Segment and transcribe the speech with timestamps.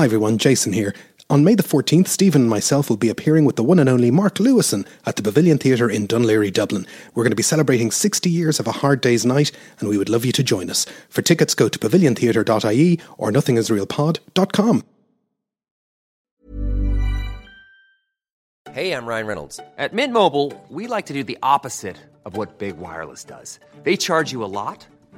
[0.00, 0.94] Hi everyone, Jason here.
[1.28, 4.10] On May the 14th, Stephen and myself will be appearing with the one and only
[4.10, 6.86] Mark Lewisohn at the Pavilion Theatre in Laoghaire, Dublin.
[7.14, 10.08] We're going to be celebrating 60 years of a hard day's night, and we would
[10.08, 10.86] love you to join us.
[11.10, 14.84] For tickets, go to paviliontheatre.ie or nothingisrealpod.com.
[18.72, 19.60] Hey, I'm Ryan Reynolds.
[19.76, 23.60] At Mint Mobile, we like to do the opposite of what Big Wireless does.
[23.82, 24.86] They charge you a lot,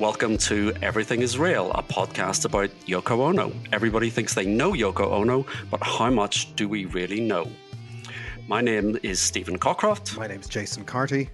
[0.00, 3.52] Welcome to Everything is Real, a podcast about Yoko Ono.
[3.70, 7.48] Everybody thinks they know Yoko Ono, but how much do we really know?
[8.48, 10.18] My name is Stephen Cockcroft.
[10.18, 11.30] My name is Jason Carty.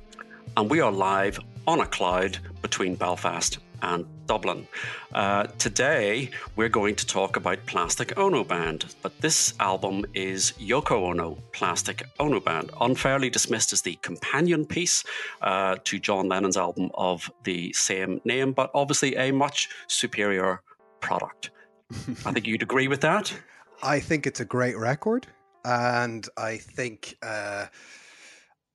[0.58, 4.69] And we are live on a cloud between Belfast and Dublin.
[5.12, 11.09] Uh, today, we're going to talk about Plastic Ono Band, but this album is Yoko
[11.11, 15.03] Ono Plastic Ono Band, unfairly dismissed as the companion piece
[15.42, 20.62] uh, to John Lennon's album of the same name, but obviously a much superior
[21.00, 21.50] product.
[22.25, 23.34] I think you'd agree with that.
[23.83, 25.27] I think it's a great record,
[25.65, 27.17] and I think.
[27.20, 27.67] Uh,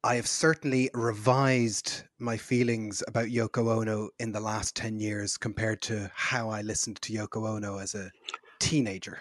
[0.04, 5.82] I have certainly revised my feelings about Yoko Ono in the last 10 years compared
[5.84, 8.12] to how I listened to Yoko Ono as a
[8.60, 9.20] teenager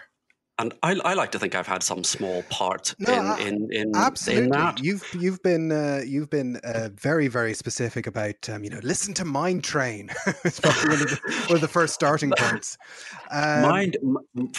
[0.57, 3.95] and I, I, like to think I've had some small part no, in, in, in
[3.95, 4.45] absolutely.
[4.45, 4.81] In that.
[4.81, 9.13] You've you've been uh, you've been uh, very very specific about um, you know listen
[9.15, 10.09] to Mind Train.
[10.45, 12.77] it's probably one of, the, one of the first starting points.
[13.31, 13.97] Um, Mind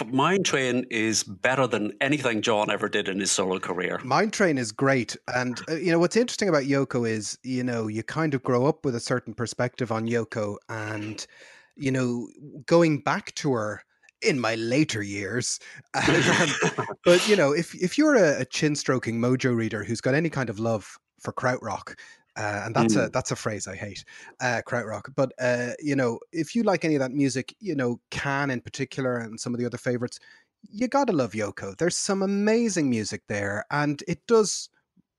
[0.07, 3.99] Mind Train is better than anything John ever did in his solo career.
[4.05, 7.87] Mind Train is great, and uh, you know what's interesting about Yoko is you know
[7.87, 11.27] you kind of grow up with a certain perspective on Yoko, and
[11.75, 12.29] you know
[12.67, 13.83] going back to her
[14.27, 15.59] in my later years.
[15.95, 16.49] um,
[17.05, 20.31] but you know, if if you're a, a chin stroking mojo reader who's got any
[20.31, 21.95] kind of love for krautrock,
[22.37, 23.07] uh, and that's mm.
[23.07, 24.05] a that's a phrase I hate,
[24.41, 25.15] uh, krautrock.
[25.15, 28.61] But uh, you know, if you like any of that music, you know, Can in
[28.61, 30.19] particular, and some of the other favorites,
[30.63, 31.77] you gotta love Yoko.
[31.77, 34.69] There's some amazing music there, and it does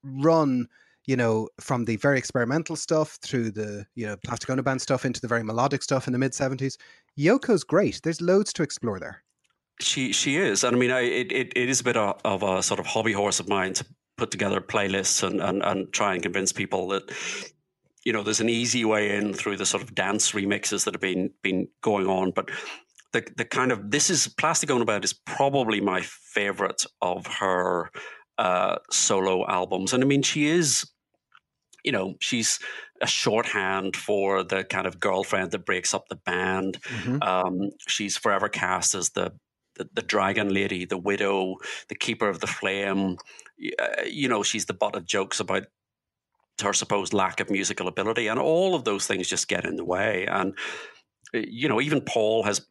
[0.03, 0.67] run
[1.07, 5.05] you know, from the very experimental stuff through the, you know, Plastic Ono Band stuff
[5.05, 6.77] into the very melodic stuff in the mid 70s.
[7.17, 8.01] Yoko's great.
[8.03, 9.23] There's loads to explore there.
[9.79, 12.41] She she is, and I mean, I, it, it it is a bit of, of
[12.41, 13.85] a sort of hobby horse of mine to
[14.17, 17.11] put together playlists and, and and try and convince people that
[18.03, 21.01] you know there's an easy way in through the sort of dance remixes that have
[21.01, 22.49] been been going on, but
[23.13, 27.91] the the kind of this is Plastic Ono Band is probably my favorite of her
[28.39, 30.89] uh, solo albums, and I mean she is
[31.87, 32.59] you know, she's
[33.01, 36.81] a shorthand for the kind of girlfriend that breaks up the band.
[36.81, 37.23] Mm-hmm.
[37.23, 39.31] Um, she's forever cast as the,
[39.75, 41.55] the, the dragon lady, the widow,
[41.87, 43.15] the keeper of the flame.
[43.79, 45.63] Uh, you know, she's the butt of jokes about
[46.61, 49.85] her supposed lack of musical ability, and all of those things just get in the
[49.85, 50.25] way.
[50.29, 50.57] And
[51.31, 52.67] you know, even Paul has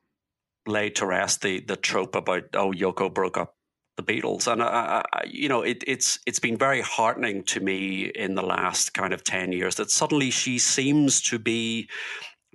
[0.67, 3.56] laid to rest the the trope about oh Yoko broke up
[3.97, 8.05] the Beatles, and I, I, you know, it, it's it's been very heartening to me
[8.05, 11.89] in the last kind of ten years that suddenly she seems to be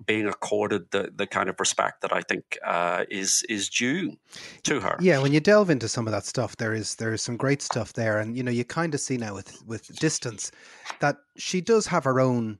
[0.06, 4.18] being accorded the, the kind of respect that I think uh, is is due
[4.64, 4.98] to her.
[5.00, 7.62] Yeah, when you delve into some of that stuff, there is there is some great
[7.62, 10.52] stuff there, and you know you kind of see now with with distance
[11.00, 12.60] that she does have her own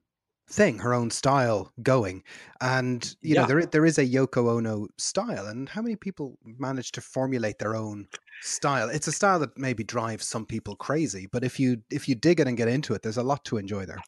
[0.52, 2.24] thing, her own style going.
[2.60, 3.42] And you yeah.
[3.42, 7.60] know, there there is a Yoko Ono style, and how many people manage to formulate
[7.60, 8.08] their own
[8.42, 8.90] style?
[8.90, 12.40] It's a style that maybe drives some people crazy, but if you if you dig
[12.40, 14.02] it and get into it, there's a lot to enjoy there.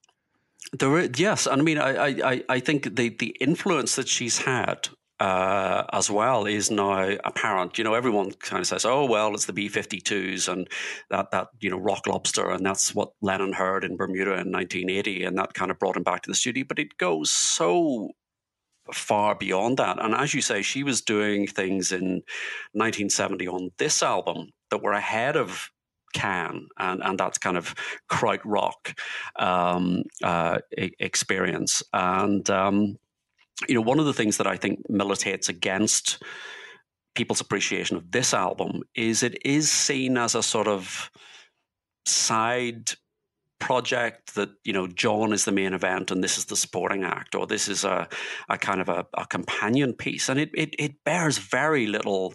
[0.79, 4.39] There, is, yes, and I mean, I, I, I think the the influence that she's
[4.39, 4.89] had
[5.19, 7.77] uh, as well is now apparent.
[7.77, 10.67] You know, everyone kind of says, "Oh, well, it's the B-52s and
[11.09, 15.23] that that you know Rock Lobster, and that's what Lennon heard in Bermuda in 1980,
[15.23, 18.09] and that kind of brought him back to the studio." But it goes so
[18.91, 20.03] far beyond that.
[20.03, 22.21] And as you say, she was doing things in
[22.73, 25.69] 1970 on this album that were ahead of
[26.13, 27.73] can and and that's kind of
[28.07, 28.95] krautrock
[29.37, 32.97] um, uh, experience and um,
[33.67, 36.21] you know, one of the things that I think militates against
[37.15, 41.11] people's appreciation of this album is it is seen as a sort of
[42.05, 42.91] side
[43.59, 47.33] project that you know John is the main event and this is the supporting act,
[47.35, 48.07] or this is a,
[48.49, 52.33] a kind of a, a companion piece, and it, it it bears very little.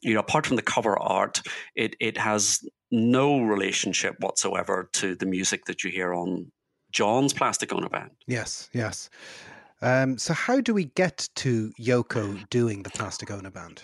[0.00, 1.42] You know, apart from the cover art,
[1.76, 2.60] it it has
[2.90, 6.50] no relationship whatsoever to the music that you hear on
[6.90, 8.10] John's Plastic Ono band.
[8.26, 9.10] Yes, yes.
[9.82, 13.82] Um, so, how do we get to Yoko doing the Plastic Plasticona band?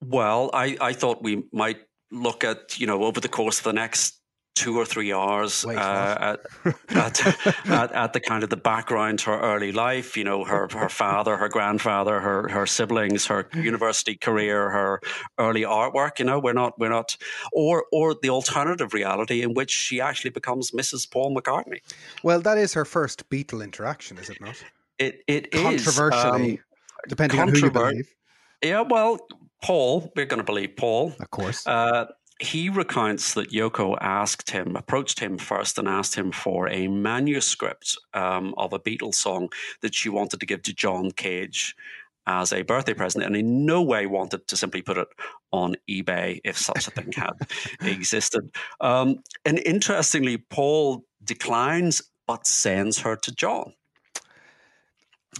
[0.00, 1.78] Well, I, I thought we might
[2.12, 4.20] look at, you know, over the course of the next
[4.54, 6.40] two or three hours Wait, uh, at,
[6.96, 10.66] at, at, at, the kind of the background to her early life, you know, her,
[10.72, 15.00] her father, her grandfather, her, her siblings, her university career, her
[15.38, 17.16] early artwork, you know, we're not, we're not,
[17.52, 21.10] or, or the alternative reality in which she actually becomes Mrs.
[21.10, 21.80] Paul McCartney.
[22.22, 24.62] Well, that is her first Beatle interaction, is it not?
[24.98, 26.64] It, it Controversially, is, um,
[27.08, 28.14] depending on who you believe.
[28.62, 29.18] Yeah, well,
[29.62, 31.14] Paul, we're going to believe Paul.
[31.20, 31.66] Of course.
[31.66, 32.06] Uh,
[32.40, 37.96] he recounts that Yoko asked him, approached him first, and asked him for a manuscript
[38.12, 39.48] um, of a Beatles song
[39.80, 41.74] that she wanted to give to John Cage
[42.26, 45.08] as a birthday present, and in no way wanted to simply put it
[45.52, 47.34] on eBay if such a thing had
[47.80, 48.50] existed.
[48.80, 53.72] Um, and interestingly, Paul declines but sends her to John.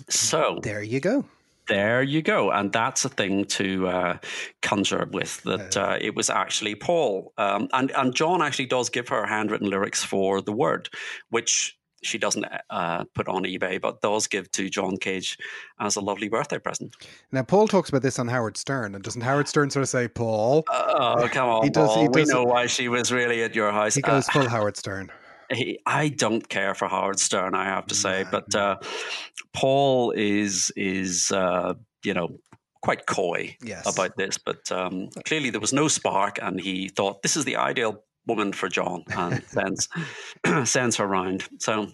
[0.08, 1.24] So there you go
[1.68, 2.50] there you go.
[2.50, 4.18] And that's a thing to uh,
[4.62, 7.32] conjure with that uh, it was actually Paul.
[7.38, 10.88] Um, and, and John actually does give her handwritten lyrics for the word,
[11.30, 15.36] which she doesn't uh, put on eBay, but does give to John Cage
[15.80, 16.94] as a lovely birthday present.
[17.32, 20.06] Now, Paul talks about this on Howard Stern, and doesn't Howard Stern sort of say,
[20.06, 20.64] "Paul"?
[20.68, 22.02] Oh, come on, he does, Paul.
[22.02, 23.94] He does, we know why she was really at your house.
[23.94, 25.10] He goes uh, full Howard Stern.
[25.52, 28.78] He, I don't care for Howard Stern, I have to say, but uh,
[29.52, 32.38] Paul is is uh, you know
[32.82, 33.84] quite coy yes.
[33.92, 34.38] about this.
[34.38, 38.52] But um, clearly, there was no spark, and he thought this is the ideal woman
[38.52, 39.88] for John, and sends
[40.64, 41.48] sends her around.
[41.58, 41.88] So,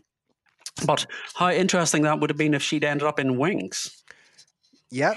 [0.86, 4.02] but how interesting that would have been if she'd ended up in Wings.
[4.90, 5.14] Yeah,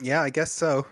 [0.00, 0.86] yeah, I guess so.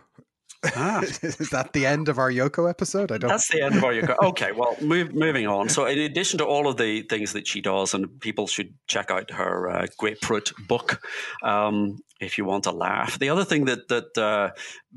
[0.65, 1.03] Ah.
[1.23, 3.13] Is that the end of our Yoko episode?
[3.13, 3.29] I don't.
[3.29, 4.17] That's the end of our Yoko.
[4.29, 5.69] Okay, well, move, moving on.
[5.69, 9.11] So, in addition to all of the things that she does, and people should check
[9.11, 11.01] out her uh, Grapefruit book
[11.43, 13.19] um, if you want to laugh.
[13.19, 14.51] The other thing that that uh,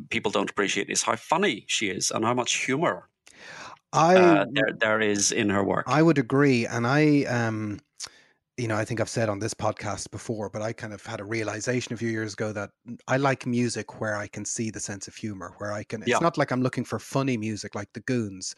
[0.09, 3.09] people don't appreciate is how funny she is and how much humor
[3.91, 5.85] I uh, there there is in her work.
[5.87, 7.79] I would agree, and I um
[8.59, 11.21] you know, I think I've said on this podcast before, but I kind of had
[11.21, 12.71] a realization a few years ago that
[13.07, 16.01] I like music where I can see the sense of humor, where I can.
[16.01, 16.19] It's yeah.
[16.19, 18.53] not like I'm looking for funny music like the Goons,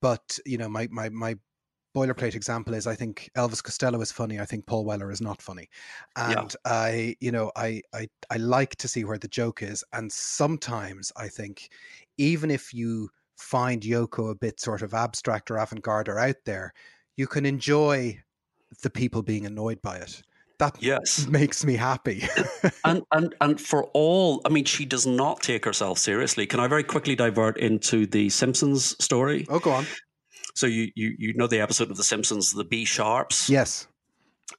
[0.00, 1.36] but you know, my my my
[1.96, 4.38] boilerplate example is I think Elvis Costello is funny.
[4.38, 5.68] I think Paul Weller is not funny,
[6.16, 6.72] and yeah.
[6.72, 11.10] I, you know, I I I like to see where the joke is, and sometimes
[11.16, 11.70] I think
[12.18, 13.08] even if you
[13.38, 16.72] find Yoko a bit sort of abstract or avant-garde or out there,
[17.16, 18.18] you can enjoy
[18.82, 20.22] the people being annoyed by it.
[20.58, 21.26] That yes.
[21.30, 22.24] makes me happy.
[22.84, 26.46] and and and for all, I mean, she does not take herself seriously.
[26.46, 29.46] Can I very quickly divert into the Simpsons story?
[29.48, 29.86] Oh, go on.
[30.54, 33.48] So you you you know the episode of The Simpsons, the B sharps.
[33.48, 33.86] Yes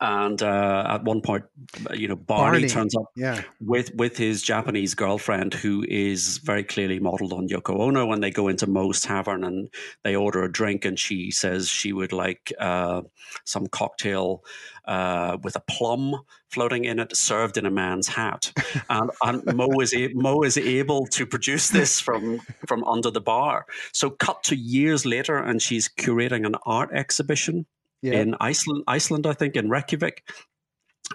[0.01, 1.45] and uh, at one point,
[1.93, 3.41] you know, Barney, Barney, turns up yeah.
[3.61, 8.05] with with his Japanese girlfriend, who is very clearly modelled on Yoko Ono.
[8.05, 9.69] When they go into Moe's Tavern and
[10.03, 13.01] they order a drink, and she says she would like uh,
[13.45, 14.43] some cocktail
[14.85, 16.15] uh, with a plum
[16.49, 18.51] floating in it, served in a man's hat,
[18.89, 23.21] and, and Moe is a, Moe is able to produce this from from under the
[23.21, 23.65] bar.
[23.91, 27.65] So, cut to years later, and she's curating an art exhibition
[28.03, 28.19] yeah.
[28.19, 30.23] in Iceland, Iceland, I think, in Reykjavik.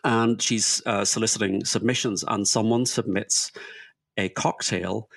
[0.05, 3.53] And she's uh, soliciting submissions, and someone submits
[4.17, 5.09] a cocktail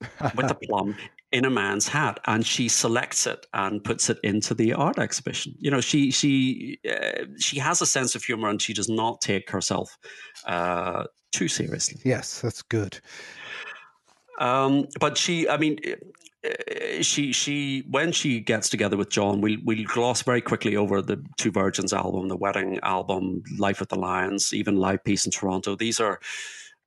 [0.00, 0.96] with a plum
[1.32, 5.54] in a man's hat, and she selects it and puts it into the art exhibition.
[5.58, 9.20] You know, she she uh, she has a sense of humor, and she does not
[9.20, 9.98] take herself
[10.46, 12.00] uh, too seriously.
[12.04, 13.00] Yes, that's good.
[14.38, 15.78] Um, but she, I mean,
[17.00, 21.22] she she when she gets together with John, we'll we'll gloss very quickly over the
[21.36, 25.76] Two Virgins album, the Wedding album, Life with the Lions, even Live Peace in Toronto.
[25.76, 26.20] These are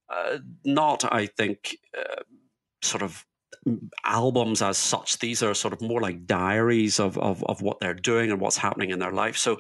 [0.10, 2.24] uh, not, I think, uh,
[2.82, 3.26] sort of
[4.06, 5.20] albums as such.
[5.20, 8.58] These are sort of more like diaries of of, of what they're doing and what's
[8.58, 9.38] happening in their life.
[9.38, 9.60] So,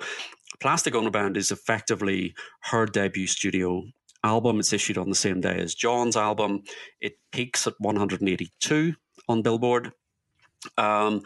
[0.60, 3.84] Plastic Ono Band is effectively her debut studio
[4.24, 4.60] album.
[4.60, 6.64] It's issued on the same day as John's album.
[7.02, 8.96] It peaks at 182
[9.30, 9.94] on Billboard.
[10.78, 11.24] Um,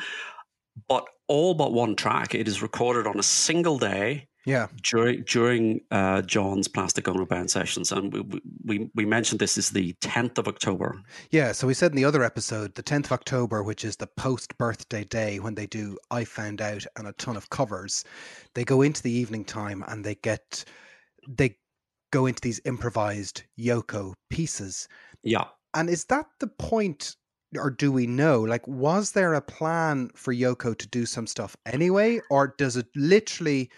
[0.87, 4.67] but all but one track, it is recorded on a single day Yeah.
[4.81, 9.69] During during uh, John's Plastic Ono Band sessions, and we, we we mentioned this is
[9.69, 11.01] the tenth of October.
[11.31, 14.07] Yeah, so we said in the other episode, the tenth of October, which is the
[14.07, 18.03] post birthday day when they do "I Found Out" and a ton of covers.
[18.53, 20.65] They go into the evening time and they get
[21.27, 21.55] they
[22.11, 24.89] go into these improvised Yoko pieces.
[25.23, 25.45] Yeah.
[25.73, 27.15] And is that the point
[27.57, 28.41] or do we know?
[28.41, 32.87] Like, was there a plan for Yoko to do some stuff anyway, or does it
[32.95, 33.69] literally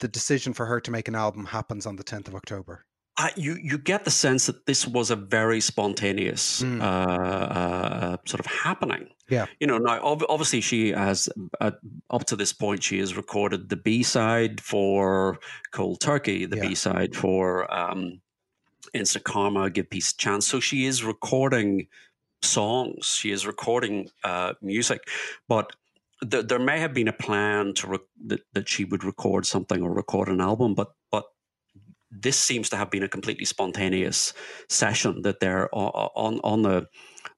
[0.00, 2.84] the decision for her to make an album happens on the 10th of October?
[3.16, 6.80] Uh, you you get the sense that this was a very spontaneous mm.
[6.80, 9.06] uh, uh, sort of happening.
[9.28, 9.78] Yeah, you know.
[9.78, 11.28] Now, ob- obviously, she has
[11.60, 11.70] uh,
[12.10, 15.38] up to this point she has recorded the B side for
[15.70, 16.68] Cold Turkey, the yeah.
[16.68, 18.20] B side for um,
[18.94, 20.48] Instant Karma, Give Peace a Chance.
[20.48, 21.86] So she is recording
[22.44, 23.06] songs.
[23.06, 25.00] She is recording uh, music,
[25.48, 25.72] but
[26.30, 29.82] th- there may have been a plan to re- that, that she would record something
[29.82, 31.24] or record an album, but but
[32.10, 34.32] this seems to have been a completely spontaneous
[34.68, 36.86] session that they're on on the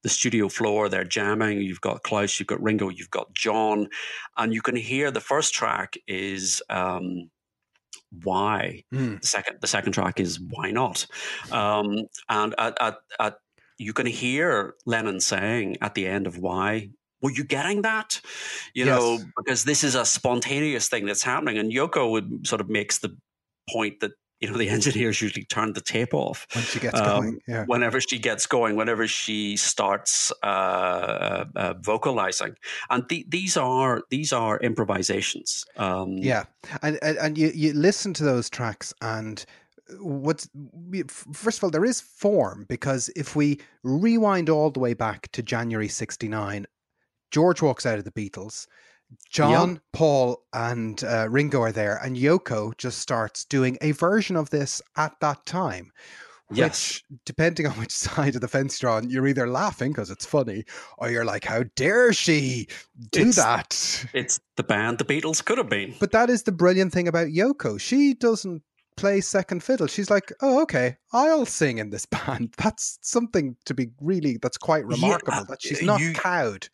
[0.03, 0.89] the studio floor.
[0.89, 1.61] They're jamming.
[1.61, 3.89] You've got Klaus, you've got Ringo, you've got John,
[4.37, 6.63] and you can hear the first track is.
[6.71, 7.31] Um,
[8.23, 9.21] why mm.
[9.21, 11.07] the second the second track is why not
[11.51, 13.35] um, and at, at, at
[13.79, 16.91] you can hear Lennon saying at the end of why
[17.23, 18.21] were you getting that?
[18.75, 19.01] You yes.
[19.01, 21.59] know, because this is a spontaneous thing that's happening.
[21.59, 23.17] And Yoko would sort of makes the
[23.71, 27.07] point that you know the engineers usually turn the tape off when she gets um,
[27.07, 27.39] going.
[27.49, 27.65] Yeah.
[27.67, 32.55] Whenever she gets going, whenever she starts uh, uh, uh vocalizing,
[32.91, 35.65] and th- these are these are improvisations.
[35.77, 36.45] Um, yeah,
[36.83, 39.45] and, and and you you listen to those tracks and
[40.01, 40.49] what's
[41.33, 45.43] first of all there is form because if we rewind all the way back to
[45.43, 46.67] January 69
[47.31, 48.67] George walks out of the Beatles
[49.31, 49.83] John, yep.
[49.93, 54.83] Paul, and uh, Ringo are there, and Yoko just starts doing a version of this
[54.97, 55.93] at that time.
[56.49, 57.03] Which, yes.
[57.25, 60.65] depending on which side of the fence you're on, you're either laughing because it's funny,
[60.99, 62.69] or you're like, "How dare she
[63.11, 65.95] do it's, that?" It's the band the Beatles could have been.
[65.99, 67.81] But that is the brilliant thing about Yoko.
[67.81, 68.63] She doesn't
[68.97, 69.87] play second fiddle.
[69.87, 72.55] She's like, oh, okay, I'll sing in this band.
[72.57, 76.69] That's something to be really, that's quite remarkable yeah, that she's not you, cowed.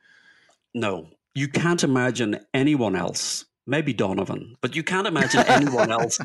[0.75, 3.45] No, you can't imagine anyone else.
[3.65, 6.19] Maybe Donovan, but you can't imagine anyone else,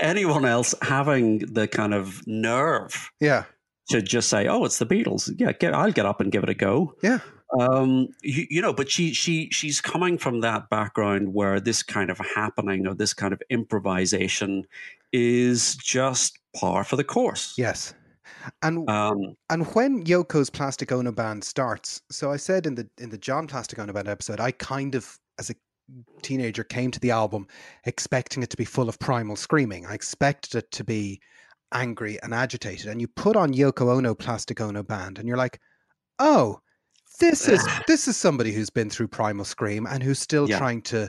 [0.00, 3.44] anyone else having the kind of nerve, yeah,
[3.90, 6.48] to just say, "Oh, it's the Beatles." Yeah, get, I'll get up and give it
[6.48, 6.94] a go.
[7.04, 7.20] Yeah,
[7.58, 12.10] um, you, you, know, but she she she's coming from that background where this kind
[12.10, 14.66] of happening or this kind of improvisation
[15.12, 17.54] is just par for the course.
[17.56, 17.94] Yes.
[18.62, 23.10] And um, and when Yoko's Plastic Ono band starts, so I said in the in
[23.10, 25.54] the John Plastic Ono band episode, I kind of as a
[26.22, 27.46] teenager came to the album
[27.84, 29.86] expecting it to be full of primal screaming.
[29.86, 31.20] I expected it to be
[31.72, 32.86] angry and agitated.
[32.86, 35.60] And you put on Yoko Ono Plastic Ono band, and you're like,
[36.18, 36.60] oh,
[37.16, 40.58] this is this is somebody who's been through primal scream and who's still yeah.
[40.58, 41.08] trying to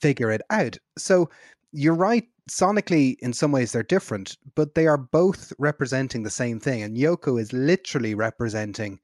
[0.00, 0.76] figure it out.
[0.98, 1.28] So
[1.72, 6.60] you're right sonically in some ways they're different but they are both representing the same
[6.60, 9.00] thing and yoko is literally representing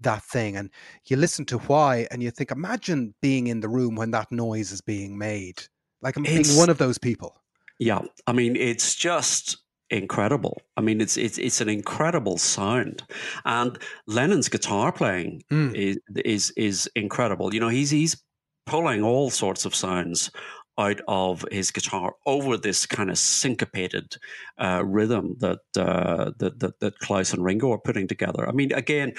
[0.00, 0.70] that thing and
[1.06, 4.72] you listen to why and you think imagine being in the room when that noise
[4.72, 5.62] is being made
[6.00, 7.36] like i'm being one of those people
[7.78, 9.58] yeah i mean it's just
[9.90, 13.04] incredible i mean it's it's it's an incredible sound
[13.44, 15.72] and lennon's guitar playing mm.
[15.74, 18.20] is is is incredible you know he's he's
[18.66, 20.30] pulling all sorts of sounds
[20.78, 24.16] out of his guitar over this kind of syncopated
[24.58, 28.46] uh, rhythm that, uh, that, that that Klaus and Ringo are putting together.
[28.46, 29.14] I mean, again,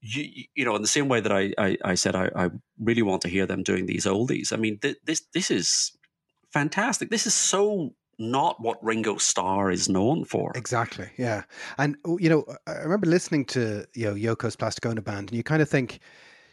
[0.00, 2.50] you, you know, in the same way that I I, I said I, I,
[2.80, 4.52] really want to hear them doing these oldies.
[4.52, 5.92] I mean, th- this this is
[6.52, 7.10] fantastic.
[7.10, 10.52] This is so not what Ringo Starr is known for.
[10.54, 11.08] Exactly.
[11.18, 11.42] Yeah,
[11.78, 15.36] and oh, you know, I remember listening to you know Yoko's Plastic Ono band, and
[15.36, 16.00] you kind of think,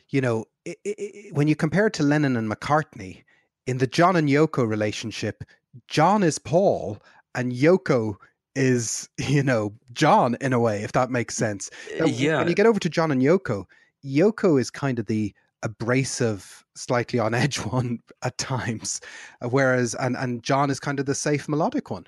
[0.09, 3.23] you know, it, it, when you compare it to Lennon and McCartney
[3.67, 5.43] in the John and Yoko relationship,
[5.87, 6.99] John is Paul
[7.35, 8.15] and Yoko
[8.55, 11.69] is, you know, John in a way, if that makes sense.
[11.95, 12.37] Uh, now, yeah.
[12.39, 13.65] When you get over to John and Yoko,
[14.03, 19.01] Yoko is kind of the abrasive, slightly on edge one at times,
[19.41, 22.07] uh, whereas and and John is kind of the safe melodic one.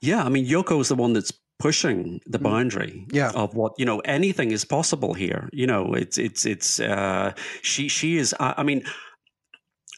[0.00, 2.42] Yeah, I mean Yoko is the one that's pushing the mm.
[2.42, 3.30] boundary yeah.
[3.30, 7.32] of what you know anything is possible here you know it's it's it's uh
[7.62, 8.82] she she is I, I mean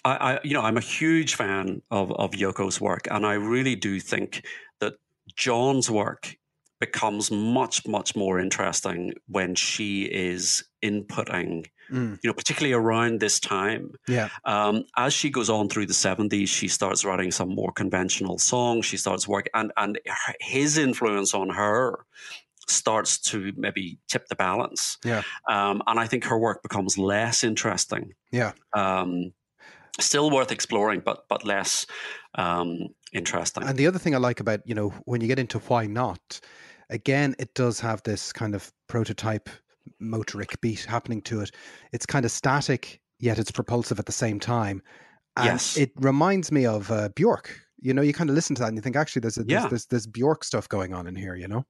[0.07, 3.75] I, I, you know, I'm a huge fan of, of Yoko's work, and I really
[3.75, 4.47] do think
[4.79, 4.95] that
[5.35, 6.37] John's work
[6.81, 12.19] becomes much much more interesting when she is inputting Mm.
[12.21, 14.29] you know particularly around this time Yeah.
[14.45, 18.87] um, as she goes on through the 70s she starts writing some more conventional songs
[18.87, 20.01] she starts working and and
[20.41, 22.05] his influence on her
[22.69, 25.23] starts to maybe tip the balance Yeah.
[25.49, 28.53] um, and i think her work becomes less interesting Yeah.
[28.73, 29.33] um,
[30.01, 31.87] still worth exploring but but less
[32.35, 35.59] um, interesting And the other thing I like about, you know, when you get into
[35.61, 36.41] why not,
[36.91, 39.49] again, it does have this kind of prototype
[40.03, 41.51] motorik beat happening to it.
[41.93, 44.83] It's kind of static, yet it's propulsive at the same time.
[45.37, 45.77] And Yes.
[45.77, 47.61] it reminds me of uh, Bjork.
[47.81, 49.63] You know, you kind of listen to that and you think, actually, there's, a, there's,
[49.63, 49.69] Yeah.
[49.69, 51.65] there's, there's Bjork stuff going on in here, you know?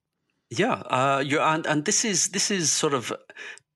[0.49, 3.11] Yeah, uh, you and and this is this is sort of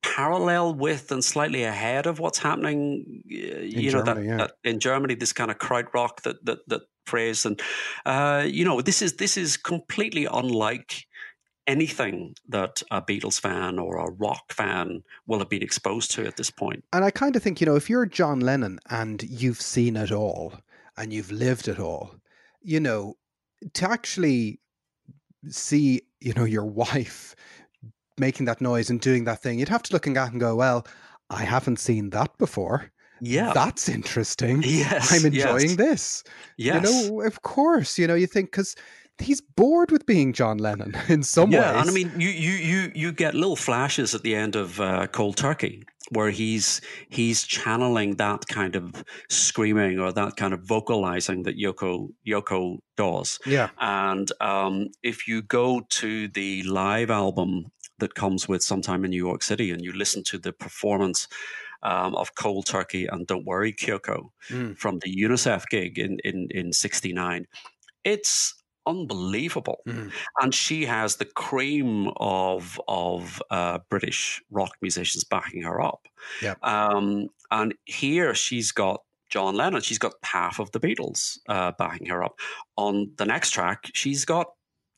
[0.03, 3.21] parallel with and slightly ahead of what's happening.
[3.25, 4.37] You know Germany, that, yeah.
[4.37, 7.61] that in Germany, this kind of krautrock that that that phrase, and
[8.05, 11.03] uh, you know this is this is completely unlike
[11.71, 16.35] anything that a Beatles fan or a rock fan will have been exposed to at
[16.35, 16.83] this point.
[16.91, 20.11] And I kind of think, you know, if you're John Lennon and you've seen it
[20.11, 20.53] all
[20.97, 22.15] and you've lived it all,
[22.61, 23.15] you know,
[23.73, 24.59] to actually
[25.47, 27.35] see, you know, your wife
[28.17, 30.55] making that noise and doing that thing, you'd have to look and at and go,
[30.57, 30.85] well,
[31.29, 32.91] I haven't seen that before.
[33.21, 33.53] Yeah.
[33.53, 34.61] That's interesting.
[34.65, 35.13] yes.
[35.13, 36.23] I'm enjoying yes, this.
[36.57, 36.75] Yes.
[36.75, 38.75] You know, of course, you know, you think because
[39.19, 41.73] he's bored with being John Lennon in some yeah, ways.
[41.73, 44.79] Yeah, and I mean, you you you you get little flashes at the end of
[44.79, 50.61] uh, Cold Turkey where he's he's channeling that kind of screaming or that kind of
[50.61, 53.39] vocalizing that Yoko Yoko does.
[53.45, 53.69] yeah.
[53.79, 57.67] And um, if you go to the live album
[57.99, 61.27] that comes with Sometime in New York City and you listen to the performance
[61.83, 64.77] um, of Cold Turkey and Don't Worry Kyoko Mm.
[64.77, 67.45] from the UNICEF gig in in in '69,
[68.03, 70.11] it's unbelievable Mm.
[70.41, 76.07] and she has the cream of of uh, British rock musicians backing her up.
[76.41, 76.63] Yep.
[76.63, 79.81] Um, and here she's got John Lennon.
[79.81, 82.39] She's got half of the Beatles uh, backing her up.
[82.77, 84.47] On the next track, she's got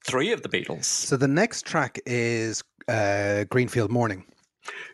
[0.06, 0.86] three of the Beatles.
[0.86, 4.25] So the next track is uh, Greenfield Morning.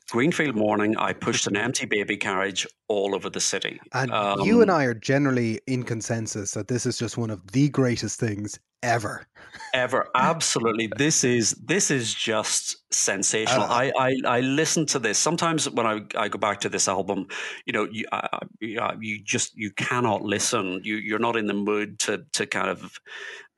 [0.09, 0.97] Greenfield Morning.
[0.97, 3.79] I pushed an empty baby carriage all over the city.
[3.93, 7.51] And Um, you and I are generally in consensus that this is just one of
[7.51, 9.27] the greatest things ever.
[9.73, 15.17] ever absolutely this is this is just sensational Uh, I, I i listen to this
[15.17, 17.27] sometimes when i i go back to this album
[17.65, 21.99] you know you uh, you, just you cannot listen you you're not in the mood
[21.99, 22.99] to to kind of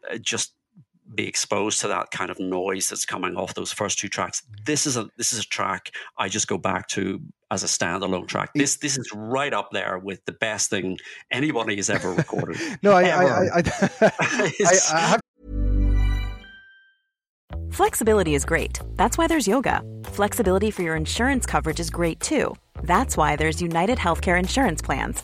[0.09, 0.53] uh, just
[1.15, 4.65] be exposed to that kind of noise that's coming off those first two tracks mm.
[4.65, 8.27] this is a this is a track i just go back to as a standalone
[8.27, 10.97] track this this is right up there with the best thing
[11.31, 13.33] anybody has ever recorded No, I, I, Ever.
[13.33, 13.61] I,
[14.01, 14.11] I,
[14.65, 15.21] I, I have
[17.71, 18.79] Flexibility is great.
[18.95, 19.81] That's why there's yoga.
[20.03, 22.55] Flexibility for your insurance coverage is great too.
[22.83, 25.23] That's why there's United Healthcare Insurance Plans.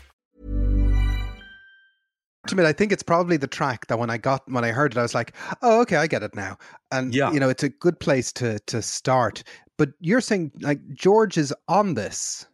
[2.47, 4.93] To admit, I think it's probably the track that when I got when I heard
[4.93, 6.57] it, I was like, "Oh, okay, I get it now."
[6.91, 7.31] And Yeah.
[7.31, 9.43] you know, it's a good place to to start.
[9.77, 12.45] But you're saying like George is on this,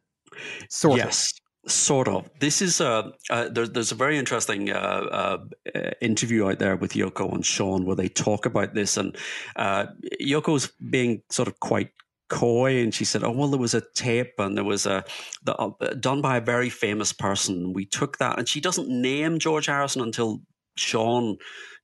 [0.70, 1.34] sort yes,
[1.68, 2.30] sort of.
[2.40, 5.38] This is a uh, there, there's a very interesting uh, uh,
[5.76, 9.18] uh, interview out there with Yoko and Sean where they talk about this, and
[9.56, 9.88] uh,
[10.22, 11.92] Yoko's being sort of quite
[12.30, 15.04] coy, and she said, "Oh well, there was a tape, and there was a
[15.44, 17.74] the, uh, done by a very famous person.
[17.74, 20.42] We took that, and she doesn't name George Harrison until
[20.76, 21.38] Sean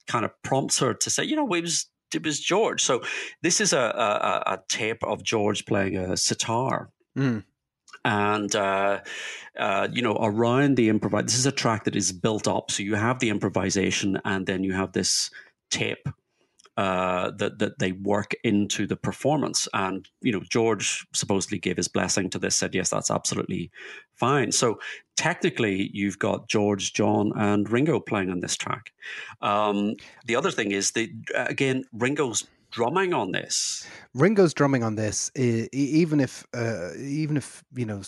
[0.08, 2.80] kind of prompts her to say, you know, it was." It was George.
[2.84, 3.02] So
[3.42, 6.92] this is a, a, a tape of George playing a sitar.
[7.18, 7.44] Mm.
[8.06, 9.00] and uh,
[9.58, 12.84] uh, you know around the improvise this is a track that is built up so
[12.84, 15.32] you have the improvisation and then you have this
[15.70, 16.08] tape
[16.78, 19.68] uh, that that they work into the performance.
[19.74, 23.72] And you know, George supposedly gave his blessing to this, said yes, that's absolutely
[24.16, 24.52] fine.
[24.52, 24.80] So
[25.16, 28.92] technically, you've got George, John, and Ringo playing on this track.
[29.42, 33.88] Um, the other thing is that again, Ringo's drumming on this.
[34.16, 38.02] Ringo's drumming on this, even if uh, even if you know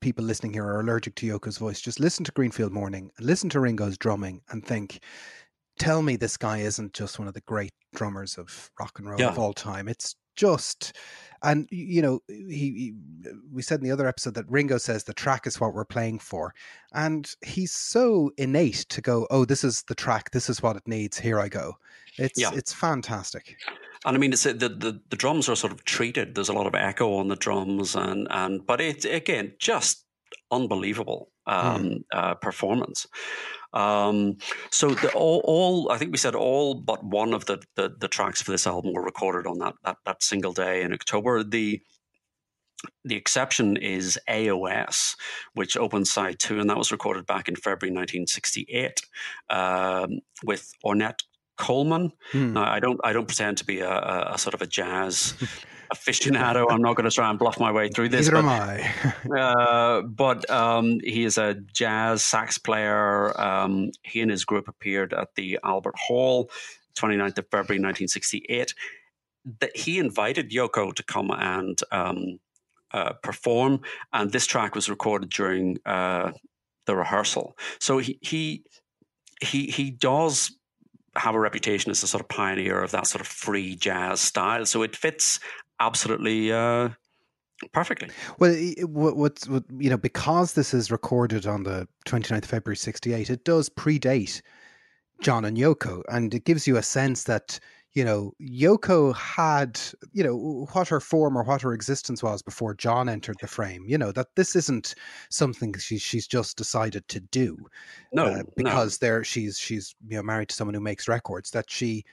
[0.00, 3.60] people listening here are allergic to Yoko's voice, just listen to Greenfield Morning, listen to
[3.60, 5.00] Ringo's drumming, and think,
[5.82, 9.20] tell me this guy isn't just one of the great drummers of rock and roll
[9.20, 9.28] yeah.
[9.28, 9.88] of all time.
[9.88, 10.96] It's just
[11.42, 12.92] and you know he, he,
[13.52, 16.18] we said in the other episode that ringo says the track is what we're playing
[16.18, 16.54] for
[16.94, 20.82] and he's so innate to go oh this is the track this is what it
[20.86, 21.74] needs here i go
[22.16, 22.50] it's yeah.
[22.54, 23.56] it's fantastic
[24.04, 26.34] and I mean, it's the, the the drums are sort of treated.
[26.34, 30.04] There's a lot of echo on the drums, and and but it's again just
[30.50, 32.02] unbelievable um, mm.
[32.12, 33.06] uh, performance.
[33.72, 34.36] Um,
[34.70, 38.08] so the, all, all, I think we said all but one of the, the, the
[38.08, 41.42] tracks for this album were recorded on that that, that single day in October.
[41.42, 41.80] The
[43.04, 45.14] the exception is AOS,
[45.54, 49.00] which opens side two, and that was recorded back in February 1968
[49.50, 51.20] um, with Ornette
[51.56, 52.12] Coleman.
[52.32, 52.54] Hmm.
[52.54, 55.34] Now, I don't I don't pretend to be a, a, a sort of a jazz
[55.92, 56.66] aficionado.
[56.70, 58.28] I'm not going to try and bluff my way through this.
[58.28, 59.40] Neither but, am I.
[59.40, 63.38] uh, but um, he is a jazz sax player.
[63.40, 66.50] Um, he and his group appeared at the Albert Hall,
[66.96, 68.74] 29th of February 1968.
[69.60, 72.38] That he invited Yoko to come and um,
[72.92, 73.80] uh, perform,
[74.12, 76.32] and this track was recorded during uh,
[76.86, 77.56] the rehearsal.
[77.80, 78.62] So he he
[79.40, 80.56] he he does
[81.16, 84.64] have a reputation as a sort of pioneer of that sort of free jazz style.
[84.64, 85.40] So it fits
[85.86, 86.90] absolutely uh,
[87.72, 88.10] perfectly.
[88.38, 88.54] Well,
[88.86, 93.30] what, what, what, you know, because this is recorded on the 29th of February 68,
[93.30, 94.42] it does predate
[95.20, 96.02] John and Yoko.
[96.08, 97.58] And it gives you a sense that
[97.94, 99.78] you know, Yoko had,
[100.12, 103.84] you know, what her form or what her existence was before John entered the frame.
[103.86, 104.94] You know that this isn't
[105.28, 107.58] something she, she's just decided to do.
[108.12, 109.06] No, uh, because no.
[109.06, 111.50] there she's she's you know married to someone who makes records.
[111.50, 112.04] That she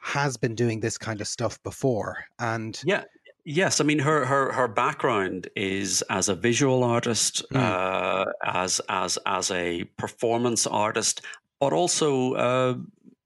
[0.00, 3.04] has been doing this kind of stuff before, and yeah.
[3.48, 7.60] Yes, I mean her her her background is as a visual artist, mm.
[7.60, 11.20] uh, as as as a performance artist,
[11.60, 12.74] but also uh,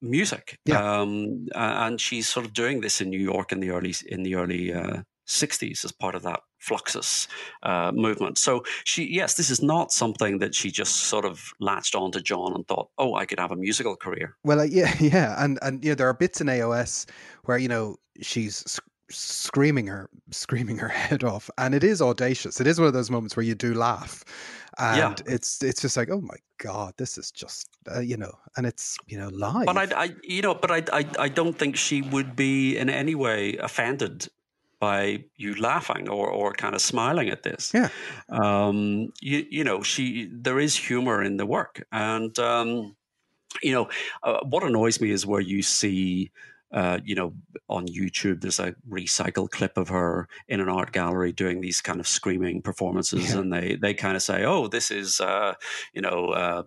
[0.02, 0.58] music.
[0.66, 1.00] Yeah.
[1.00, 4.34] Um, and she's sort of doing this in New York in the early in the
[4.34, 7.26] early uh, 60s as part of that Fluxus
[7.62, 8.36] uh, movement.
[8.36, 12.52] So she, yes, this is not something that she just sort of latched onto John
[12.54, 14.36] and thought, oh, I could have a musical career.
[14.44, 17.06] Well, uh, yeah, yeah, and and you know there are bits in AOS
[17.44, 18.78] where you know she's
[19.10, 23.10] screaming her screaming her head off and it is audacious it is one of those
[23.10, 24.24] moments where you do laugh
[24.78, 25.34] and yeah.
[25.34, 28.96] it's it's just like oh my god this is just uh, you know and it's
[29.08, 32.02] you know live but I, I you know but I, I i don't think she
[32.02, 34.28] would be in any way offended
[34.80, 37.70] by you laughing or, or kind of smiling at this.
[37.72, 37.90] Yeah.
[38.30, 41.86] Um, you, you know, she, there is humor in the work.
[41.92, 42.96] And, um,
[43.62, 43.88] you know,
[44.22, 46.32] uh, what annoys me is where you see
[46.72, 47.32] uh, you know,
[47.68, 52.00] on YouTube, there's a recycled clip of her in an art gallery doing these kind
[52.00, 53.40] of screaming performances, yeah.
[53.40, 55.54] and they they kind of say, "Oh, this is uh,
[55.92, 56.62] you know uh,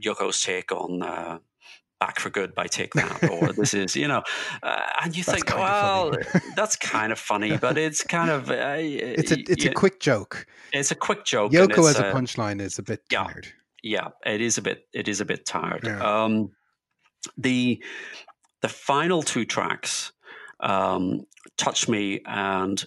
[0.00, 1.38] Yoko's take on." Uh,
[1.98, 4.22] Back for Good by Take That, or this is, you know,
[4.62, 6.12] uh, and you that's think, well,
[6.54, 10.46] that's kind of funny, but it's kind of uh, it's a it's a quick joke.
[10.74, 11.52] It's a quick joke.
[11.52, 13.48] Yoko as a punchline is a bit yeah, tired.
[13.82, 14.86] Yeah, it is a bit.
[14.92, 15.84] It is a bit tired.
[15.86, 16.00] Yeah.
[16.00, 16.50] Um,
[17.38, 17.82] the
[18.66, 20.10] the final two tracks,
[20.58, 21.24] um,
[21.56, 22.84] Touch Me and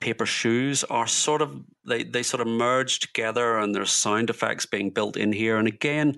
[0.00, 4.64] Paper Shoes, are sort of, they, they sort of merge together and there's sound effects
[4.64, 5.58] being built in here.
[5.58, 6.16] And again,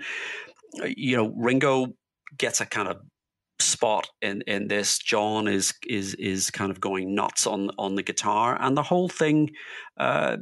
[0.85, 1.97] you know, Ringo
[2.39, 2.99] gets a kind of
[3.59, 8.03] spot in in this john is is is kind of going nuts on on the
[8.03, 9.51] guitar and the whole thing
[9.97, 10.37] uh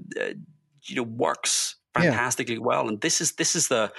[0.83, 2.61] you know works fantastically yeah.
[2.61, 3.93] well and this is this is the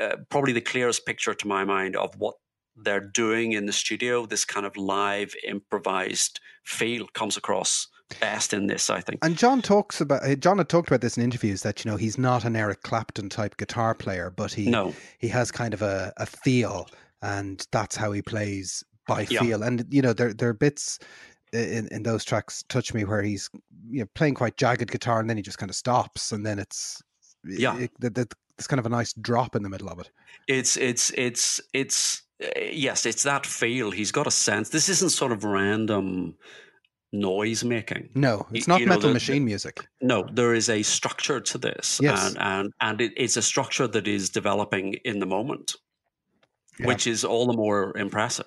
[0.00, 2.36] uh, probably the clearest picture to my mind of what
[2.76, 7.88] they're doing in the studio, this kind of live improvised feel comes across
[8.20, 9.24] best in this, I think.
[9.24, 11.96] And John talks about uh, John had talked about this in interviews that you know
[11.96, 14.94] he's not an Eric Clapton type guitar player, but he no.
[15.18, 16.88] he has kind of a, a feel,
[17.22, 19.40] and that's how he plays by yeah.
[19.40, 19.62] feel.
[19.62, 20.98] And you know there there are bits
[21.52, 23.50] in, in those tracks touch me where he's
[23.88, 26.58] you know playing quite jagged guitar and then he just kind of stops and then
[26.58, 27.02] it's
[27.44, 30.10] yeah it, it, it, there's kind of a nice drop in the middle of it.
[30.48, 32.22] It's it's it's it's
[32.56, 33.90] yes, it's that feel.
[33.90, 34.68] He's got a sense.
[34.68, 36.34] This isn't sort of random
[37.12, 38.08] noise making.
[38.14, 39.86] No, it's not you metal know, machine music.
[40.00, 42.28] No, there is a structure to this, yes.
[42.28, 45.74] and and and it, it's a structure that is developing in the moment,
[46.78, 46.86] yeah.
[46.86, 48.46] which is all the more impressive.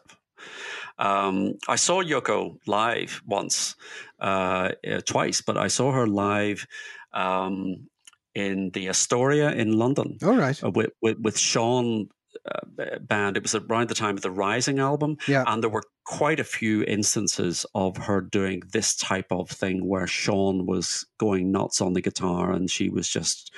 [0.98, 3.76] Um, I saw Yoko live once,
[4.20, 6.66] uh, uh, twice, but I saw her live
[7.14, 7.88] um,
[8.34, 10.18] in the Astoria in London.
[10.24, 10.62] All right.
[10.64, 12.08] Uh, with, with, with Sean
[12.52, 13.38] uh, band.
[13.38, 15.44] It was around the time of the Rising album, Yeah.
[15.48, 20.08] and there were quite a few instances of her doing this type of thing where
[20.08, 23.52] Sean was going nuts on the guitar and she was just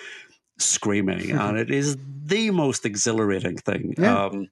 [0.58, 3.94] screaming, and it is the most exhilarating thing.
[3.98, 4.26] Yeah.
[4.26, 4.48] Um,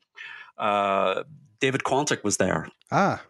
[0.58, 1.24] uh,
[1.60, 2.68] David Quantick was there.
[2.92, 3.22] Ah,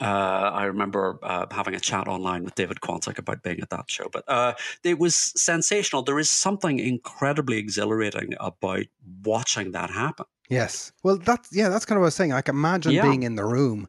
[0.00, 3.88] Uh, I remember uh, having a chat online with David Quantick about being at that
[3.88, 6.02] show, but uh, it was sensational.
[6.02, 8.86] There is something incredibly exhilarating about
[9.24, 10.26] watching that happen.
[10.48, 10.92] Yes.
[11.02, 12.32] Well, that's yeah, that's kind of what I was saying.
[12.32, 13.02] I can imagine Yeah.
[13.02, 13.88] being in the room,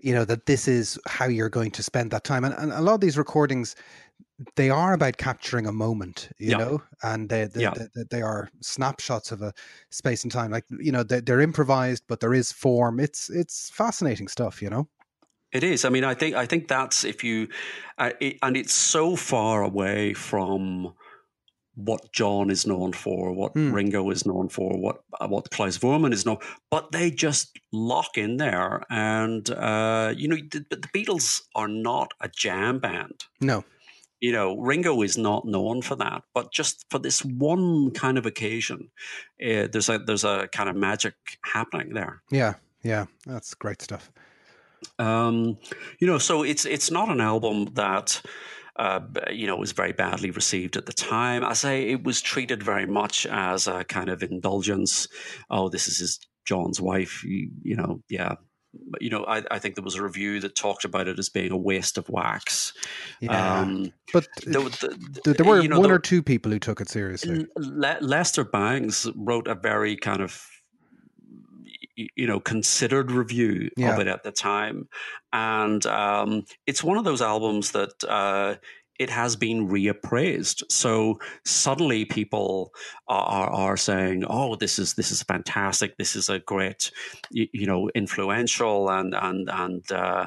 [0.00, 2.44] you know, that this is how you're going to spend that time.
[2.44, 3.76] And, and a lot of these recordings,
[4.56, 6.56] they are about capturing a moment, you Yeah.
[6.56, 7.74] know, and they they, Yeah.
[7.74, 9.52] they they are snapshots of a
[9.90, 10.50] space and time.
[10.52, 13.00] Like you know, they're, they're improvised, but there is form.
[13.00, 14.88] It's it's fascinating stuff, you know.
[15.52, 15.84] It is.
[15.84, 17.48] I mean, I think I think that's if you,
[17.96, 20.94] uh, it, and it's so far away from
[21.84, 23.72] what John is known for, what Hmm.
[23.72, 26.38] Ringo is known for, what uh, what Klaus Voormann is known.
[26.70, 32.12] But they just lock in there, and uh, you know, the, the Beatles are not
[32.20, 33.24] a jam band.
[33.40, 33.64] No,
[34.20, 38.26] You know, Ringo is not known for that, but just for this one kind of
[38.26, 38.90] occasion,
[39.40, 42.22] uh, there's a there's a kind of magic happening there.
[42.30, 44.10] yeah, yeah, that's great stuff.
[44.98, 45.56] Um,
[46.00, 48.20] you know, so it's it's not an album that
[48.78, 51.44] uh, you know was very badly received at the time.
[51.44, 55.08] I say it was treated very much as a kind of indulgence.
[55.50, 57.22] Oh, this is his John's wife.
[57.24, 58.34] You, you know, yeah.
[59.00, 61.50] You know, I, I think there was a review that talked about it as being
[61.52, 62.74] a waste of wax.
[63.20, 66.58] Yeah, Um, but the- the- there were you know, one the- or two people who
[66.58, 67.46] took it seriously.
[67.56, 70.46] Le- Lester Bangs wrote a very kind of
[72.16, 73.94] you know considered review Yeah.
[73.94, 74.88] of it at the time,
[75.32, 78.04] and um, it's one of those albums that.
[78.04, 78.56] Uh,
[78.98, 82.72] it has been reappraised, so suddenly people
[83.06, 85.96] are, are, are saying, "Oh, this is this is fantastic.
[85.98, 86.90] This is a great,
[87.30, 90.26] you, you know, influential and and and uh,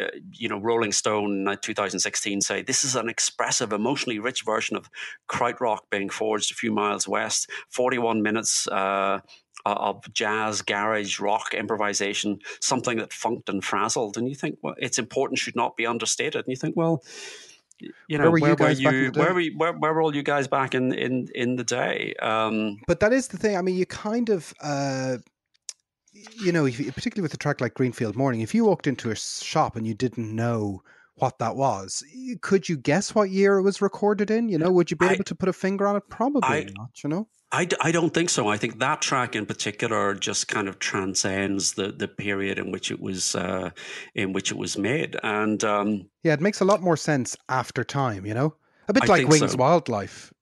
[0.00, 4.88] uh, you know, Rolling Stone 2016 say this is an expressive, emotionally rich version of
[5.28, 7.50] Krautrock being forged a few miles west.
[7.70, 9.20] 41 minutes uh,
[9.66, 14.16] of jazz, garage, rock improvisation, something that funked and frazzled.
[14.16, 16.44] And you think, well, its importance should not be understated.
[16.44, 17.02] And you think, well,
[18.06, 19.06] you know, Where were you guys back in you?
[19.06, 19.20] the day?
[19.20, 22.14] Where were you, where, where were all you guys back in in in the day?
[22.22, 23.56] Um, But that is the thing.
[23.56, 25.18] I mean, you kind of, uh,
[26.12, 29.16] you know, if, particularly with a track like Greenfield Morning, if you walked into a
[29.16, 30.82] shop and you didn't know
[31.16, 32.02] what that was,
[32.40, 34.48] could you guess what year it was recorded in?
[34.48, 36.08] You know, would you be I- able to put a finger on it?
[36.08, 37.02] Probably I- not.
[37.02, 38.48] You know, I, I don't think so.
[38.48, 42.90] I think that track in particular just kind of transcends the, the period in which
[42.90, 43.70] it was uh,
[44.14, 47.84] in which it was made, and um, yeah, it makes a lot more sense after
[47.84, 48.24] time.
[48.24, 48.54] You know,
[48.88, 49.58] a bit I like Wings so.
[49.58, 50.32] Wildlife.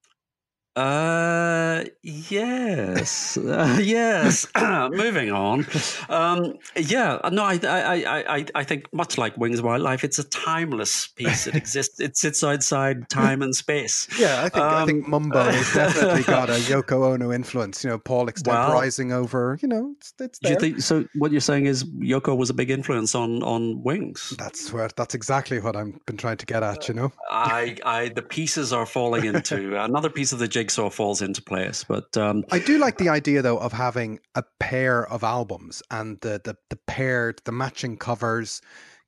[0.76, 4.46] Uh, yes, uh, yes.
[4.56, 5.66] Moving on.
[6.08, 10.18] Um, yeah, no, I, I, I, I, I think much like Wings of Wildlife, it's
[10.18, 11.46] a timeless piece.
[11.46, 12.00] It exists.
[12.00, 14.06] It sits outside time and space.
[14.18, 17.82] Yeah, I think I think Um, Mumbo has definitely got a Yoko Ono influence.
[17.84, 19.58] You know, Paul extemporizing over.
[19.62, 20.52] You know, it's, it's Do there.
[20.54, 21.04] you think so?
[21.16, 24.34] What you're saying is Yoko was a big influence on on Wings.
[24.38, 26.88] that's where that's exactly what I've been trying to get at.
[26.88, 27.12] You know.
[27.30, 31.84] I, I, the pieces are falling into another piece of the jigsaw falls into place.
[31.84, 36.20] But um, I do like the idea though of having a pair of albums and
[36.20, 38.60] the the, the paired the matching covers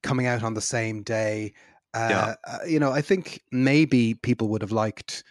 [0.03, 1.53] coming out on the same day.
[1.95, 2.35] Uh, Yeah.
[2.49, 5.25] uh, you know, I think maybe people would have liked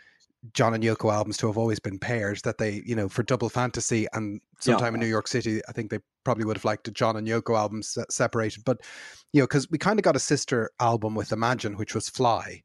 [0.53, 2.39] John and Yoko albums to have always been paired.
[2.43, 5.89] That they, you know, for Double Fantasy and sometime in New York City, I think
[5.91, 8.63] they probably would have liked a John and Yoko albums se- separated.
[8.63, 8.81] But
[9.33, 12.61] you know, because we kind of got a sister album with Imagine, which was Fly.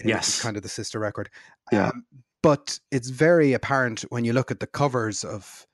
[0.00, 0.40] is Yes.
[0.42, 1.28] kind of the sister record.
[1.72, 1.88] Yeah.
[1.88, 2.04] Um,
[2.42, 5.66] but it's very apparent when you look at the covers of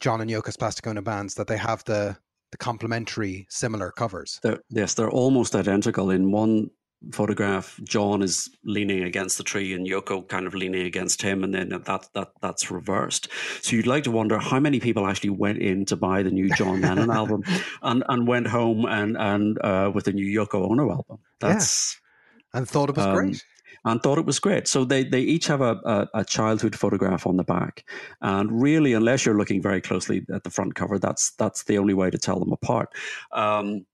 [0.00, 2.16] John and Yoko's Plastic Ono bands that they have the
[2.50, 4.38] the complementary similar covers.
[4.44, 6.10] they're, yes, they're almost identical.
[6.10, 6.70] In one
[7.12, 11.52] photograph, John is leaning against the tree and Yoko kind of leaning against him, and
[11.52, 13.28] then that that that's reversed.
[13.60, 16.48] So you'd like to wonder how many people actually went in to buy the new
[16.54, 17.42] John Lennon album
[17.82, 21.18] and and went home and and uh, with the new Yoko Ono album.
[21.42, 22.58] Yeah.
[22.58, 23.44] And thought it was Um, great.
[23.84, 24.66] And thought it was great.
[24.66, 27.84] So they, they each have a, a, a childhood photograph on the back,
[28.22, 31.94] and really, unless you're looking very closely at the front cover, that's that's the only
[31.94, 32.88] way to tell them apart.
[33.32, 33.84] Um,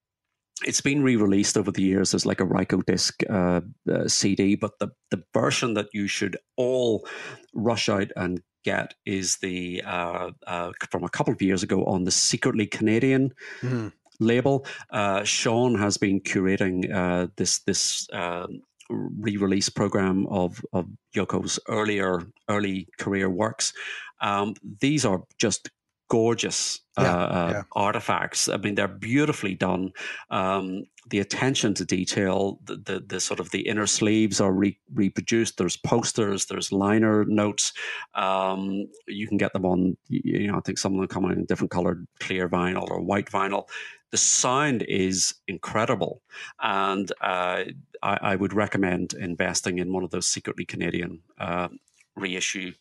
[0.64, 4.88] it's been re-released over the years as like a Rykodisc uh, uh, CD, but the
[5.10, 7.06] the version that you should all
[7.54, 12.04] rush out and get is the uh, uh, from a couple of years ago on
[12.04, 13.92] the secretly Canadian Mhm.
[14.20, 14.66] label.
[14.90, 22.22] Uh, Sean has been curating uh, this this um, re-release program of of Yoko's earlier
[22.48, 23.72] early career works.
[24.20, 25.70] Um, these are just
[26.10, 27.62] gorgeous yeah, uh, yeah.
[27.72, 28.48] artifacts.
[28.48, 29.92] I mean, they're beautifully done.
[30.28, 34.78] Um, the attention to detail, the, the, the, sort of the inner sleeves are re-
[34.92, 35.56] reproduced.
[35.56, 37.72] There's posters, there's liner notes.
[38.14, 41.46] Um, you can get them on, you know, I think some of them come in
[41.46, 43.68] different colored clear vinyl or white vinyl.
[44.10, 46.20] The sound is incredible,
[46.60, 47.66] and uh,
[48.02, 51.68] I, I, would recommend investing in one of those secretly Canadian uh,
[52.16, 52.72] reissue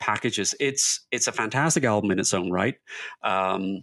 [0.00, 0.54] packages.
[0.60, 2.76] It's it's a fantastic album in its own right.
[3.22, 3.82] Um,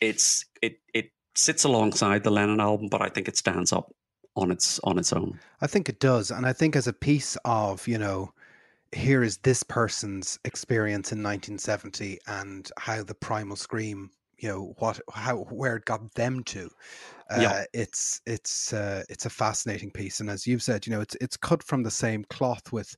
[0.00, 3.92] it's it it sits alongside the Lennon album, but I think it stands up
[4.36, 5.38] on its on its own.
[5.60, 8.32] I think it does, and I think as a piece of you know,
[8.92, 15.00] here is this person's experience in 1970 and how the Primal Scream, you know, what
[15.12, 16.70] how where it got them to.
[17.30, 17.64] Uh, yeah.
[17.72, 21.36] it's it's uh, it's a fascinating piece, and as you've said, you know, it's it's
[21.36, 22.96] cut from the same cloth with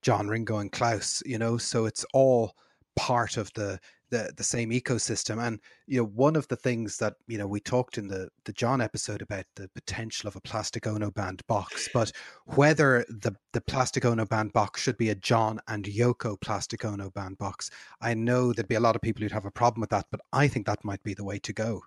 [0.00, 2.54] John Ringo and Klaus, you know, so it's all
[2.96, 3.78] part of the
[4.10, 7.58] the the same ecosystem and you know one of the things that you know we
[7.58, 11.88] talked in the the John episode about the potential of a Plastic Ono band box
[11.92, 12.12] but
[12.54, 17.10] whether the the Plastic Ono band box should be a John and Yoko Plastic Ono
[17.10, 17.70] band box
[18.00, 20.20] I know there'd be a lot of people who'd have a problem with that but
[20.32, 21.82] I think that might be the way to go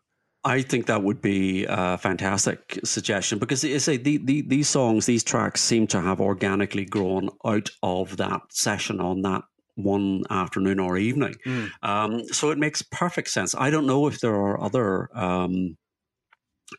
[0.47, 5.05] I think that would be a fantastic suggestion because you say the, the, these songs,
[5.05, 9.41] these tracks seem to have organically grown out of that session on that
[9.75, 11.35] one afternoon or evening.
[11.45, 11.69] Mm.
[11.83, 13.55] Um, so it makes perfect sense.
[13.55, 15.75] I don't know if there are other um,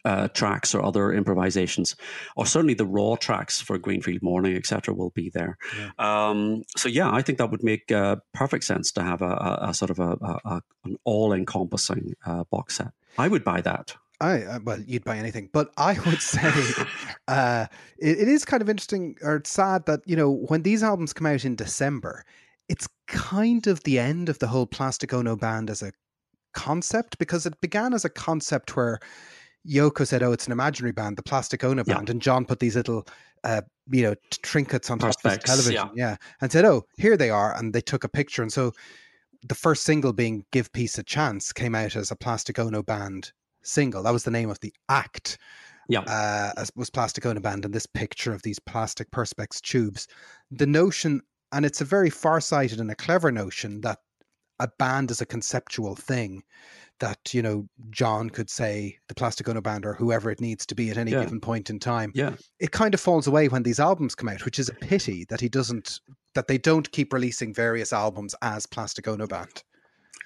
[0.04, 1.96] uh, tracks or other improvisations,
[2.36, 5.56] or certainly the raw tracks for Greenfield Morning, etc., will be there.
[5.78, 5.90] Yeah.
[5.98, 9.58] Um, so yeah, I think that would make uh, perfect sense to have a, a,
[9.68, 10.16] a sort of a,
[10.84, 12.92] an all-encompassing uh, box set.
[13.16, 13.96] I would buy that.
[14.20, 16.52] I uh, well, you'd buy anything, but I would say
[17.28, 17.66] uh,
[17.98, 21.26] it, it is kind of interesting or sad that you know when these albums come
[21.26, 22.24] out in December,
[22.68, 25.92] it's kind of the end of the whole Plastic Ono band as a
[26.52, 28.98] concept because it began as a concept where
[29.66, 32.12] Yoko said, "Oh, it's an imaginary band, the Plastic Ono band," yeah.
[32.12, 33.06] and John put these little,
[33.44, 36.10] uh, you know, trinkets on top of his television, yeah.
[36.10, 38.72] yeah, and said, "Oh, here they are," and they took a picture, and so
[39.46, 43.32] the first single being Give Peace a Chance came out as a Plastic Ono Band
[43.62, 44.02] single.
[44.02, 45.38] That was the name of the act.
[45.88, 46.00] Yeah.
[46.00, 50.06] Uh, was Plastic Ono Band and this picture of these plastic Perspex tubes.
[50.50, 53.98] The notion, and it's a very far sighted and a clever notion that
[54.60, 56.42] a band is a conceptual thing
[57.00, 60.74] that you know John could say the Plastic Ono Band or whoever it needs to
[60.74, 61.22] be at any yeah.
[61.22, 62.12] given point in time.
[62.14, 65.24] Yeah, it kind of falls away when these albums come out, which is a pity
[65.28, 66.00] that he doesn't
[66.34, 69.62] that they don't keep releasing various albums as Plastic Ono Band.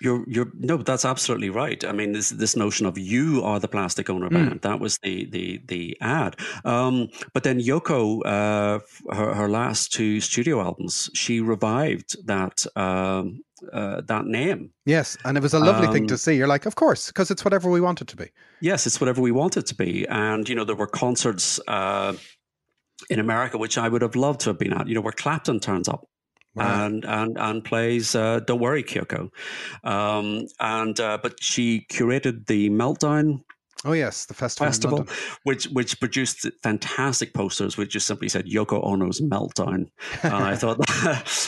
[0.03, 1.85] You're, you're no, that's absolutely right.
[1.85, 4.33] I mean, this this notion of you are the Plastic Ono mm.
[4.33, 6.37] band that was the the the ad.
[6.65, 8.81] Um, but then Yoko, uh,
[9.15, 14.71] her her last two studio albums, she revived that um, uh, that name.
[14.87, 16.35] Yes, and it was a lovely um, thing to um, see.
[16.35, 18.29] You're like, of course, because it's whatever we want it to be.
[18.61, 20.07] Yes, it's whatever we want it to be.
[20.09, 22.15] And you know, there were concerts uh,
[23.09, 24.89] in America which I would have loved to have been at.
[24.89, 26.09] You know, where Clapton turns up.
[26.55, 26.87] Wow.
[26.87, 29.31] And and and plays uh, "Don't Worry, Kyoko,"
[29.85, 33.41] um, and uh, but she curated the Meltdown
[33.85, 35.07] Oh yes, the festival, festival
[35.43, 39.89] which which produced fantastic posters, which just simply said Yoko Ono's meltdown.
[40.23, 40.79] and I thought,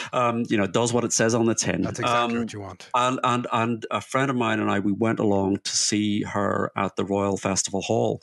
[0.12, 1.82] um, you know, does what it says on the tin.
[1.82, 2.88] That's exactly um, what you want.
[2.94, 6.72] And and and a friend of mine and I, we went along to see her
[6.76, 8.20] at the Royal Festival Hall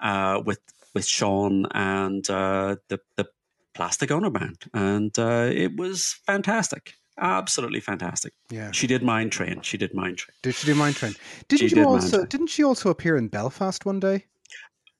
[0.00, 0.60] uh, with
[0.94, 3.26] with Sean and uh, the the
[3.74, 8.32] Plastic Ono Band, and uh, it was fantastic absolutely fantastic.
[8.50, 9.60] Yeah, she did Mind Train.
[9.62, 10.34] She did Mind Train.
[10.42, 11.14] Did she do Mind Train?
[11.48, 12.24] Didn't she you did also?
[12.24, 14.24] Didn't she also appear in Belfast one day?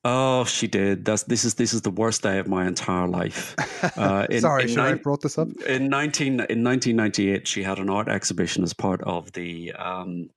[0.05, 1.05] Oh, she did.
[1.05, 3.55] That's this is this is the worst day of my entire life.
[3.99, 5.47] Uh, in, Sorry, in should ni- I brought this up?
[5.69, 9.75] In nineteen in nineteen ninety eight, she had an art exhibition as part of the
[9.75, 10.31] um,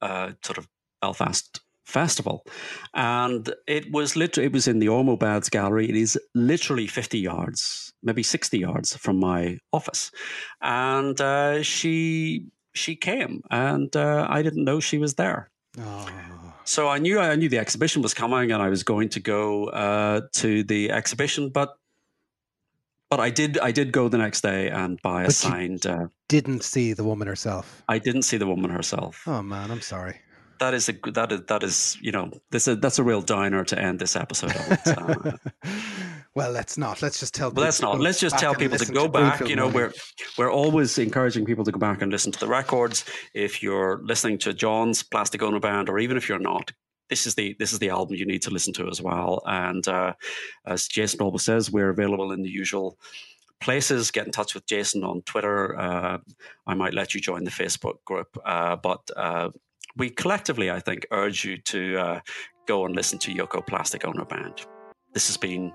[0.00, 0.68] uh, sort of
[1.02, 2.46] Belfast festival,
[2.94, 5.88] and it was literally it was in the Ormeau Baths Gallery.
[5.88, 10.10] It is literally fifty yards maybe 60 yards from my office.
[10.60, 15.50] And uh, she she came and uh, I didn't know she was there.
[15.78, 16.08] Oh.
[16.64, 19.68] So I knew I knew the exhibition was coming and I was going to go
[19.68, 21.76] uh, to the exhibition, but
[23.10, 25.86] but I did I did go the next day and buy but a signed.
[25.86, 27.82] Uh, didn't see the woman herself.
[27.88, 29.22] I didn't see the woman herself.
[29.26, 30.20] Oh man, I'm sorry
[30.60, 33.64] that is a that is that is you know this a, that's a real diner
[33.64, 34.52] to end this episode
[36.34, 37.02] well, let's not.
[37.02, 37.50] Let's just tell.
[37.50, 37.98] Well, let's not.
[37.98, 39.48] Let's just tell people to go to back.
[39.48, 39.92] You know, we're
[40.36, 43.04] we're always encouraging people to go back and listen to the records.
[43.34, 46.72] If you're listening to John's Plastic Ono Band, or even if you're not,
[47.10, 49.42] this is the this is the album you need to listen to as well.
[49.46, 50.14] And uh,
[50.66, 52.98] as Jason always says, we're available in the usual
[53.60, 54.10] places.
[54.10, 55.76] Get in touch with Jason on Twitter.
[55.76, 56.18] Uh,
[56.66, 59.50] I might let you join the Facebook group, uh, but uh,
[59.98, 62.20] we collectively, I think, urge you to uh,
[62.66, 64.62] go and listen to Yoko Plastic Ono Band.
[65.12, 65.72] This has been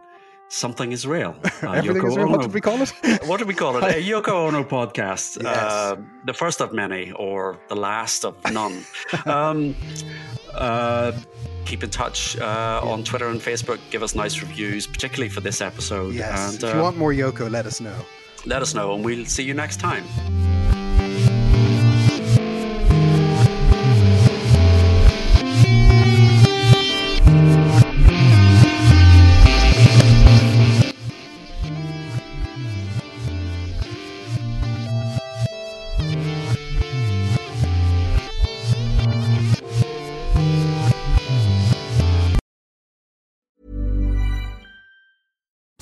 [0.50, 1.36] Something is Real.
[1.64, 2.30] Uh, Everything is real.
[2.30, 2.90] What did we call it?
[3.26, 3.84] what did we call it?
[3.84, 5.42] A Yoko Ono podcast.
[5.42, 5.48] Yes.
[5.48, 5.96] Uh,
[6.26, 8.86] the first of many, or the last of none.
[9.26, 9.76] um,
[10.54, 11.12] uh,
[11.66, 12.92] keep in touch uh, yeah.
[12.92, 13.80] on Twitter and Facebook.
[13.90, 16.14] Give us nice reviews, particularly for this episode.
[16.14, 16.54] Yes.
[16.54, 17.98] And, if you uh, want more Yoko, let us know.
[18.46, 20.04] Let us know, and we'll see you next time.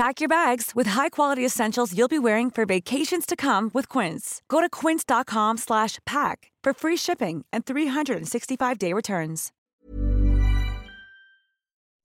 [0.00, 4.40] Pack your bags with high-quality essentials you'll be wearing for vacations to come with Quince.
[4.48, 9.52] Go to quince.com slash pack for free shipping and 365-day returns.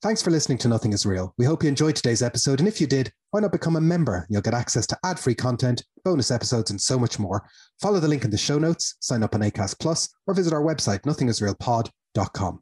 [0.01, 1.33] Thanks for listening to Nothing is Real.
[1.37, 4.27] We hope you enjoyed today's episode and if you did, why not become a member?
[4.29, 7.47] You'll get access to ad-free content, bonus episodes and so much more.
[7.79, 10.61] Follow the link in the show notes, sign up on Acast Plus or visit our
[10.61, 12.59] website nothingisrealpod.com.